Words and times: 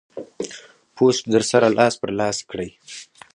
پوسټ 0.95 1.23
در 1.33 1.43
سره 1.51 1.67
لاس 1.77 1.93
پر 2.01 2.09
لاس 2.19 2.37
کړئ. 2.49 2.69